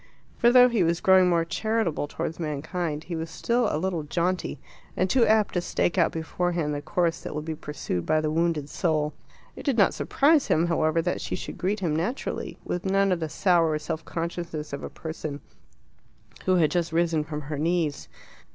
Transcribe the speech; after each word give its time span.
For 0.35 0.49
though 0.51 0.67
he 0.67 0.81
was 0.81 0.99
growing 0.99 1.29
more 1.29 1.45
charitable 1.45 2.07
towards 2.07 2.39
mankind, 2.39 3.03
he 3.03 3.15
was 3.15 3.29
still 3.29 3.67
a 3.69 3.77
little 3.77 4.01
jaunty, 4.01 4.59
and 4.97 5.07
too 5.07 5.27
apt 5.27 5.53
to 5.53 5.61
stake 5.61 5.95
out 5.99 6.11
beforehand 6.11 6.73
the 6.73 6.81
course 6.81 7.21
that 7.21 7.35
will 7.35 7.43
be 7.43 7.53
pursued 7.53 8.03
by 8.03 8.19
the 8.19 8.31
wounded 8.31 8.67
soul. 8.67 9.13
It 9.55 9.61
did 9.61 9.77
not 9.77 9.93
surprise 9.93 10.47
him, 10.47 10.65
however, 10.65 11.03
that 11.03 11.21
she 11.21 11.35
should 11.35 11.59
greet 11.59 11.81
him 11.81 11.95
naturally, 11.95 12.57
with 12.65 12.83
none 12.83 13.11
of 13.11 13.19
the 13.19 13.29
sour 13.29 13.77
self 13.77 14.03
consciousness 14.03 14.73
of 14.73 14.81
a 14.81 14.89
person 14.89 15.39
who 16.45 16.55
had 16.55 16.71
just 16.71 16.91
risen 16.91 17.23
from 17.23 17.41
her 17.41 17.59
knees. 17.59 18.07